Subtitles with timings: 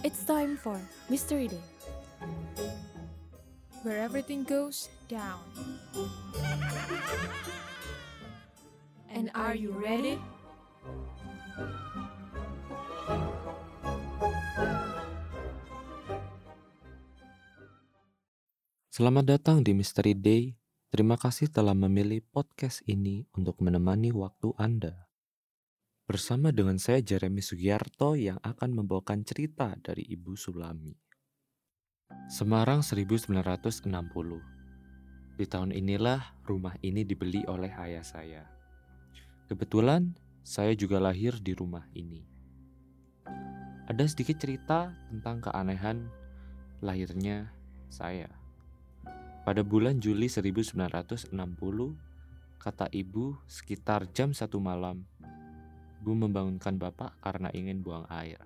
[0.00, 0.80] It's time for
[1.12, 1.60] Mystery Day,
[3.84, 5.44] where everything goes down.
[9.12, 10.16] And are you ready?
[18.88, 20.56] Selamat datang di Mystery Day.
[20.88, 25.09] Terima kasih telah memilih podcast ini untuk menemani waktu Anda.
[26.10, 30.90] Bersama dengan saya Jeremy Sugiarto yang akan membawakan cerita dari Ibu Sulami.
[32.26, 33.86] Semarang 1960.
[35.38, 38.42] Di tahun inilah rumah ini dibeli oleh ayah saya.
[39.46, 42.26] Kebetulan saya juga lahir di rumah ini.
[43.86, 46.10] Ada sedikit cerita tentang keanehan
[46.82, 47.54] lahirnya
[47.86, 48.26] saya.
[49.46, 51.30] Pada bulan Juli 1960,
[52.58, 55.06] kata ibu sekitar jam satu malam,
[56.00, 58.40] ibu membangunkan bapak karena ingin buang air.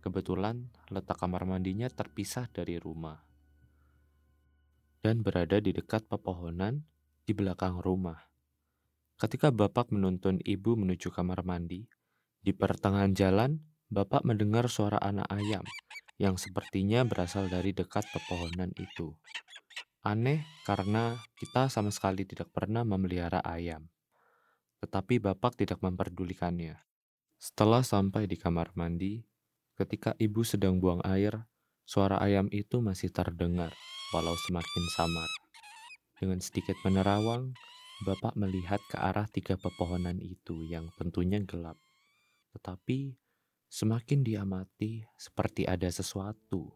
[0.00, 3.28] Kebetulan letak kamar mandinya terpisah dari rumah
[5.02, 6.82] dan berada di dekat pepohonan
[7.22, 8.18] di belakang rumah.
[9.18, 11.86] Ketika bapak menuntun ibu menuju kamar mandi,
[12.38, 13.58] di pertengahan jalan,
[13.90, 15.64] bapak mendengar suara anak ayam
[16.18, 19.14] yang sepertinya berasal dari dekat pepohonan itu.
[20.06, 23.90] Aneh karena kita sama sekali tidak pernah memelihara ayam.
[24.78, 26.78] Tetapi bapak tidak memperdulikannya.
[27.38, 29.22] Setelah sampai di kamar mandi,
[29.78, 31.46] ketika ibu sedang buang air,
[31.86, 33.70] suara ayam itu masih terdengar,
[34.10, 35.30] walau semakin samar.
[36.18, 37.54] Dengan sedikit menerawang,
[38.02, 41.78] bapak melihat ke arah tiga pepohonan itu yang tentunya gelap.
[42.54, 43.14] Tetapi
[43.70, 46.74] semakin diamati seperti ada sesuatu.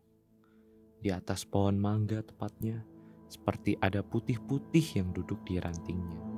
[1.02, 2.86] Di atas pohon mangga tepatnya,
[3.26, 6.31] seperti ada putih-putih yang duduk di rantingnya.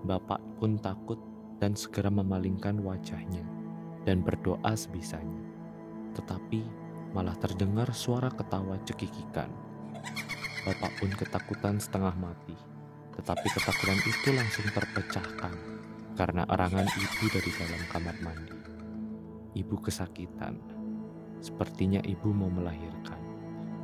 [0.00, 1.20] Bapak pun takut
[1.60, 3.44] dan segera memalingkan wajahnya
[4.08, 5.40] dan berdoa sebisanya.
[6.16, 6.64] Tetapi
[7.12, 9.52] malah terdengar suara ketawa cekikikan.
[10.64, 12.56] Bapak pun ketakutan setengah mati.
[13.16, 15.54] Tetapi ketakutan itu langsung terpecahkan
[16.16, 18.58] karena erangan ibu dari dalam kamar mandi.
[19.56, 20.56] Ibu kesakitan.
[21.40, 23.20] Sepertinya ibu mau melahirkan.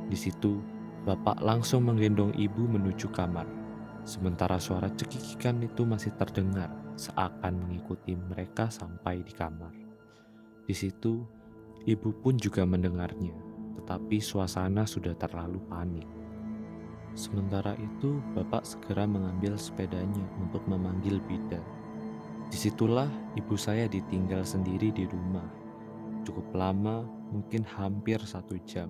[0.09, 0.61] Di situ
[1.07, 3.56] Bapak langsung menggendong ibu menuju kamar.
[4.07, 9.75] Sementara suara cekikikan itu masih terdengar seakan mengikuti mereka sampai di kamar.
[10.63, 11.27] Di situ,
[11.83, 13.35] ibu pun juga mendengarnya,
[13.75, 16.07] tetapi suasana sudah terlalu panik.
[17.19, 21.67] Sementara itu, bapak segera mengambil sepedanya untuk memanggil bidan.
[22.47, 25.51] Di situlah ibu saya ditinggal sendiri di rumah.
[26.23, 28.87] Cukup lama, mungkin hampir satu jam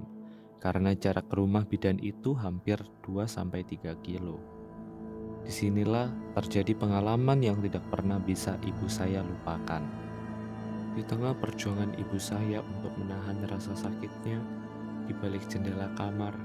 [0.57, 4.56] karena jarak rumah bidan itu hampir 2-3 kilo.
[5.47, 9.79] Di sinilah terjadi pengalaman yang tidak pernah bisa ibu saya lupakan.
[10.91, 14.43] Di tengah perjuangan ibu saya untuk menahan rasa sakitnya,
[15.07, 16.35] di balik jendela kamar,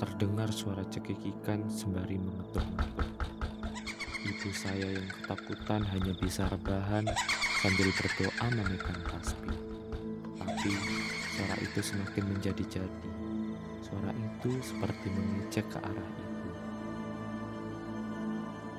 [0.00, 3.28] terdengar suara cekikikan sembari mengetuk-ngetuk.
[4.24, 7.04] Ibu saya yang ketakutan hanya bisa rebahan
[7.60, 9.60] sambil berdoa memegang tasbih.
[10.40, 10.72] Tapi
[11.36, 13.08] suara itu semakin menjadi-jadi
[13.84, 16.25] Suara itu seperti mengecek ke arah ibu.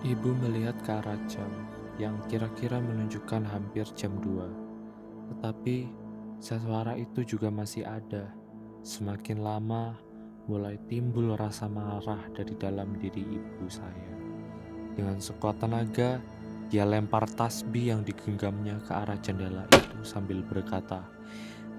[0.05, 1.49] Ibu melihat ke arah jam
[1.97, 5.33] yang kira-kira menunjukkan hampir jam 2.
[5.33, 5.89] Tetapi
[6.37, 8.29] suara itu juga masih ada.
[8.85, 9.97] Semakin lama
[10.45, 14.13] mulai timbul rasa marah dari dalam diri ibu saya.
[14.93, 16.21] Dengan sekuat tenaga,
[16.69, 21.03] dia lempar tasbih yang digenggamnya ke arah jendela itu sambil berkata,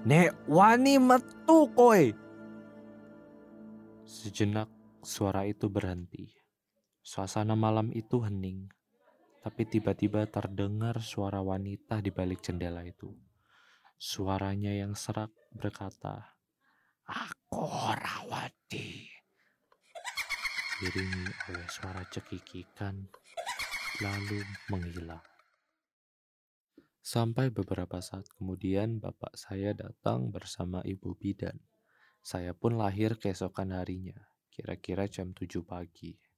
[0.03, 2.15] Nek wani metu koy,
[4.09, 4.67] Sejenak
[5.05, 6.38] suara itu berhenti.
[7.09, 8.69] Suasana malam itu hening,
[9.41, 13.09] tapi tiba-tiba terdengar suara wanita di balik jendela itu.
[13.97, 16.37] Suaranya yang serak berkata,
[17.09, 17.65] Aku
[17.97, 19.09] Rawati.
[20.77, 23.01] Diringi oleh suara cekikikan,
[24.05, 25.25] lalu menghilang.
[27.01, 31.57] Sampai beberapa saat kemudian bapak saya datang bersama ibu bidan.
[32.21, 36.28] Saya pun lahir keesokan harinya, kira-kira jam 7 pagi.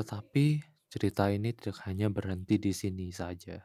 [0.00, 3.60] Tetapi cerita ini tidak hanya berhenti di sini saja.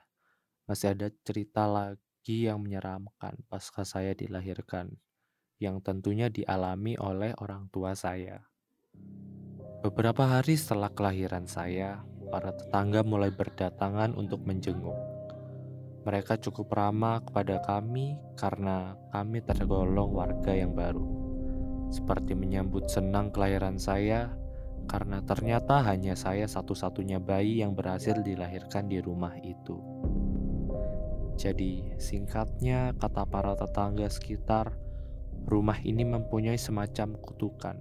[0.68, 4.92] Masih ada cerita lagi yang menyeramkan pasca saya dilahirkan,
[5.64, 8.44] yang tentunya dialami oleh orang tua saya.
[9.80, 15.00] Beberapa hari setelah kelahiran saya, para tetangga mulai berdatangan untuk menjenguk.
[16.04, 21.08] Mereka cukup ramah kepada kami karena kami tergolong warga yang baru.
[21.96, 24.36] Seperti menyambut senang kelahiran saya
[24.86, 29.82] karena ternyata hanya saya satu-satunya bayi yang berhasil dilahirkan di rumah itu.
[31.36, 34.72] Jadi, singkatnya, kata para tetangga sekitar,
[35.46, 37.76] rumah ini mempunyai semacam kutukan,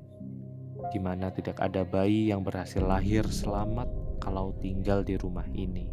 [0.91, 3.87] di mana tidak ada bayi yang berhasil lahir selamat
[4.19, 5.87] kalau tinggal di rumah ini.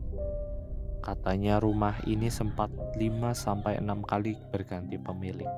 [1.06, 5.50] Katanya rumah ini sempat 5-6 kali berganti pemilik,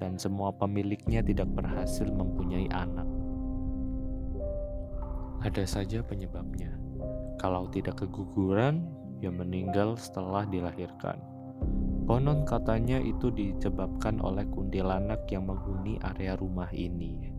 [0.00, 3.17] dan semua pemiliknya tidak berhasil mempunyai anak.
[5.38, 6.74] Ada saja penyebabnya.
[7.38, 8.90] Kalau tidak keguguran,
[9.22, 11.22] ya meninggal setelah dilahirkan.
[12.08, 17.30] Konon katanya itu disebabkan oleh kuntilanak yang menghuni area rumah ini.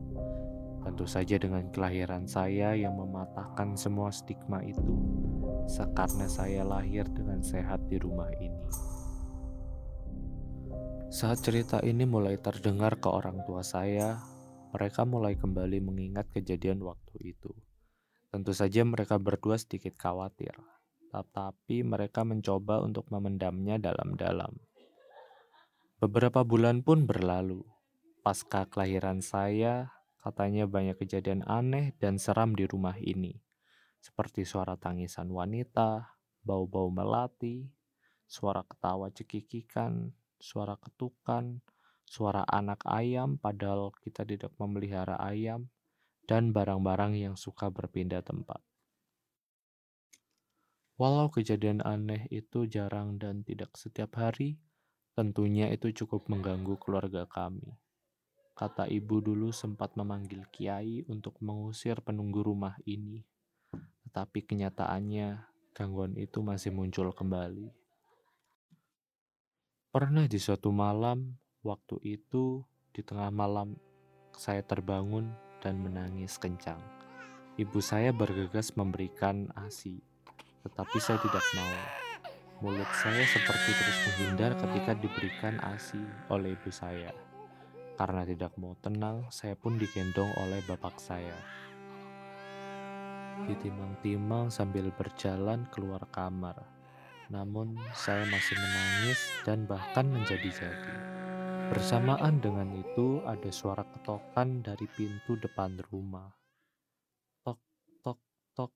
[0.80, 4.96] Tentu saja dengan kelahiran saya yang mematahkan semua stigma itu,
[5.68, 8.64] sekarena saya lahir dengan sehat di rumah ini.
[11.12, 14.22] Saat cerita ini mulai terdengar ke orang tua saya,
[14.72, 17.52] mereka mulai kembali mengingat kejadian waktu itu.
[18.30, 20.54] Tentu saja mereka berdua sedikit khawatir,
[21.10, 24.54] tetapi mereka mencoba untuk memendamnya dalam-dalam.
[25.98, 27.66] Beberapa bulan pun berlalu.
[28.22, 29.90] Pasca kelahiran saya,
[30.22, 33.42] katanya banyak kejadian aneh dan seram di rumah ini,
[33.98, 36.14] seperti suara tangisan wanita,
[36.46, 37.66] bau-bau melati,
[38.30, 41.66] suara ketawa cekikikan, suara ketukan,
[42.06, 45.68] suara anak ayam padahal kita tidak memelihara ayam,
[46.30, 48.62] dan barang-barang yang suka berpindah tempat.
[51.02, 54.62] Walau kejadian aneh itu jarang dan tidak setiap hari,
[55.18, 57.74] tentunya itu cukup mengganggu keluarga kami.
[58.54, 63.26] Kata ibu dulu sempat memanggil kiai untuk mengusir penunggu rumah ini,
[64.06, 65.42] tetapi kenyataannya
[65.74, 67.74] gangguan itu masih muncul kembali.
[69.90, 72.62] Pernah di suatu malam, waktu itu
[72.94, 73.80] di tengah malam
[74.36, 76.80] saya terbangun dan menangis kencang.
[77.60, 80.00] Ibu saya bergegas memberikan ASI,
[80.64, 81.76] tetapi saya tidak mau.
[82.60, 87.12] Mulut saya seperti terus menghindar ketika diberikan ASI oleh ibu saya.
[87.96, 91.36] Karena tidak mau tenang, saya pun digendong oleh bapak saya.
[93.48, 96.60] Ditimang-timang sambil berjalan keluar kamar.
[97.32, 100.96] Namun, saya masih menangis dan bahkan menjadi-jadi.
[101.70, 106.34] Bersamaan dengan itu ada suara ketokan dari pintu depan rumah.
[107.46, 107.62] Tok,
[108.02, 108.18] tok,
[108.58, 108.74] tok,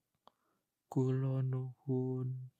[0.93, 2.53] kulonuhun.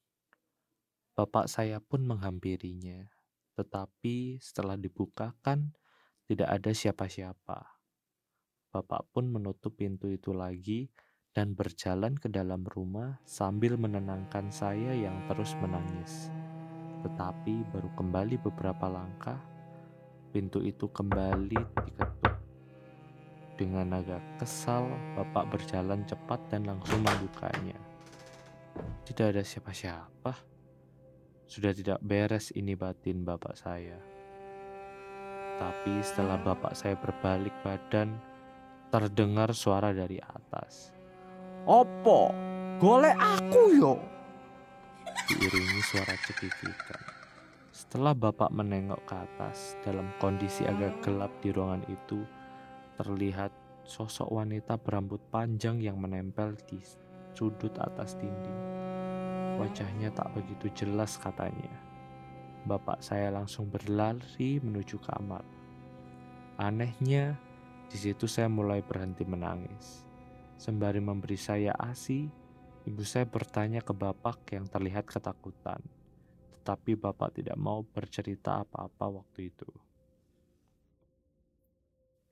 [1.13, 3.05] Bapak saya pun menghampirinya,
[3.53, 5.77] tetapi setelah dibukakan
[6.25, 7.77] tidak ada siapa-siapa.
[8.73, 10.89] Bapak pun menutup pintu itu lagi
[11.29, 16.33] dan berjalan ke dalam rumah sambil menenangkan saya yang terus menangis.
[17.05, 19.52] Tetapi baru kembali beberapa langkah,
[20.33, 22.33] Pintu itu kembali diketuk.
[23.53, 27.77] Dengan agak kesal, Bapak berjalan cepat dan langsung membukanya.
[29.05, 30.33] Tidak ada siapa-siapa.
[31.45, 34.01] Sudah tidak beres ini batin Bapak saya.
[35.61, 38.17] Tapi setelah Bapak saya berbalik badan,
[38.89, 40.89] terdengar suara dari atas.
[41.69, 42.33] Opo?
[42.81, 44.01] Golek aku yo.
[45.29, 47.12] Diiringi suara cekikikan.
[47.83, 52.23] Setelah Bapak menengok ke atas, dalam kondisi agak gelap di ruangan itu,
[52.95, 53.51] terlihat
[53.83, 56.79] sosok wanita berambut panjang yang menempel di
[57.35, 58.61] sudut atas dinding.
[59.59, 61.75] Wajahnya tak begitu jelas katanya.
[62.63, 65.43] Bapak saya langsung berlari menuju kamar.
[66.55, 67.35] Anehnya,
[67.91, 70.07] di situ saya mulai berhenti menangis.
[70.55, 72.31] Sembari memberi saya ASI,
[72.87, 75.83] ibu saya bertanya ke bapak yang terlihat ketakutan
[76.63, 79.67] tapi bapak tidak mau bercerita apa-apa waktu itu.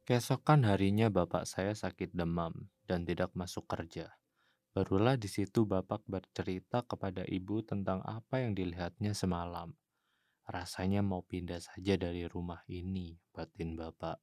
[0.08, 4.16] Keesokan harinya bapak saya sakit demam dan tidak masuk kerja.
[4.72, 9.76] Barulah di situ bapak bercerita kepada ibu tentang apa yang dilihatnya semalam.
[10.48, 14.18] Rasanya mau pindah saja dari rumah ini, batin bapak.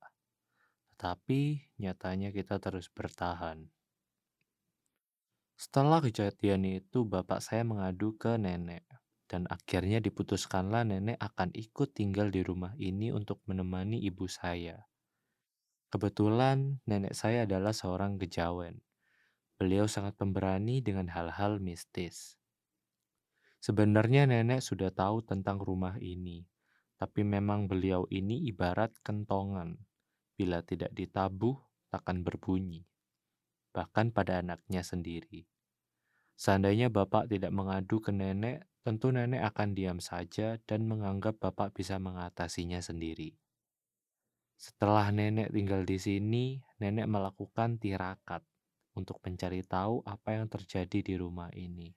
[0.96, 3.68] Tetapi nyatanya kita terus bertahan.
[5.54, 8.87] Setelah kejadian itu, bapak saya mengadu ke nenek
[9.28, 14.88] dan akhirnya diputuskanlah nenek akan ikut tinggal di rumah ini untuk menemani ibu saya.
[15.92, 18.80] Kebetulan nenek saya adalah seorang kejawen.
[19.60, 22.40] Beliau sangat pemberani dengan hal-hal mistis.
[23.60, 26.48] Sebenarnya nenek sudah tahu tentang rumah ini,
[26.96, 29.76] tapi memang beliau ini ibarat kentongan.
[30.38, 31.58] Bila tidak ditabuh,
[31.90, 32.86] takkan berbunyi.
[33.74, 35.44] Bahkan pada anaknya sendiri.
[36.38, 42.00] Seandainya bapak tidak mengadu ke nenek, tentu nenek akan diam saja dan menganggap bapak bisa
[42.00, 43.36] mengatasinya sendiri.
[44.56, 48.40] Setelah nenek tinggal di sini, nenek melakukan tirakat
[48.96, 51.92] untuk mencari tahu apa yang terjadi di rumah ini.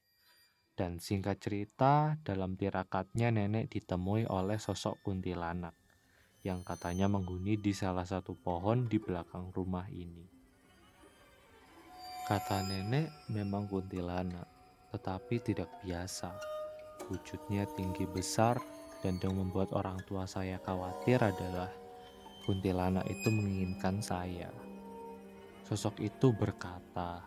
[0.75, 5.79] Dan singkat cerita, dalam tirakatnya nenek ditemui oleh sosok kuntilanak
[6.43, 10.27] yang katanya menghuni di salah satu pohon di belakang rumah ini.
[12.27, 14.45] Kata nenek memang kuntilanak,
[14.91, 16.50] tetapi tidak biasa.
[17.11, 18.55] Wujudnya tinggi besar
[19.03, 21.67] dan yang membuat orang tua saya khawatir adalah
[22.47, 24.47] kuntilanak itu menginginkan saya.
[25.67, 27.19] Sosok itu berkata,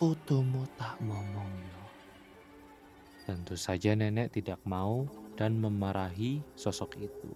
[0.00, 1.84] Putumu tak ngomong yo.
[3.28, 5.04] Tentu saja nenek tidak mau
[5.36, 7.32] dan memarahi sosok itu.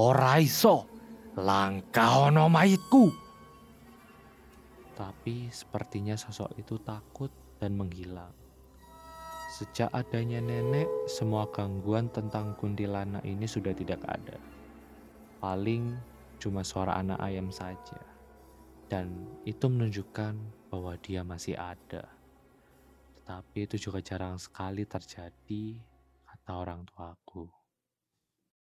[0.00, 0.88] Ora iso,
[1.36, 2.48] langkah ono.
[4.96, 7.28] Tapi sepertinya sosok itu takut
[7.60, 8.43] dan menghilang.
[9.54, 14.34] Sejak adanya nenek, semua gangguan tentang kuntilanak ini sudah tidak ada.
[15.38, 15.94] Paling
[16.42, 18.02] cuma suara anak ayam saja.
[18.90, 19.14] Dan
[19.46, 20.34] itu menunjukkan
[20.74, 22.02] bahwa dia masih ada.
[23.14, 25.78] Tetapi itu juga jarang sekali terjadi,
[26.26, 27.46] kata orang tuaku.